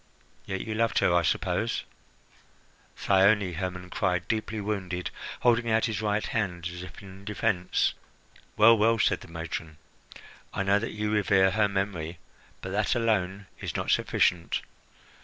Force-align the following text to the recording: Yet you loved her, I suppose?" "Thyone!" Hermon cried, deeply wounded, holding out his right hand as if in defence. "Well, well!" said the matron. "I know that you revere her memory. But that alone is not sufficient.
Yet 0.47 0.61
you 0.61 0.73
loved 0.73 0.97
her, 0.97 1.13
I 1.13 1.21
suppose?" 1.21 1.83
"Thyone!" 2.97 3.53
Hermon 3.53 3.91
cried, 3.91 4.27
deeply 4.27 4.59
wounded, 4.59 5.11
holding 5.41 5.69
out 5.69 5.85
his 5.85 6.01
right 6.01 6.25
hand 6.25 6.67
as 6.73 6.81
if 6.81 7.03
in 7.03 7.23
defence. 7.23 7.93
"Well, 8.57 8.75
well!" 8.79 8.97
said 8.97 9.21
the 9.21 9.27
matron. 9.27 9.77
"I 10.55 10.63
know 10.63 10.79
that 10.79 10.93
you 10.93 11.11
revere 11.11 11.51
her 11.51 11.67
memory. 11.67 12.17
But 12.61 12.71
that 12.71 12.95
alone 12.95 13.45
is 13.59 13.75
not 13.75 13.91
sufficient. 13.91 14.63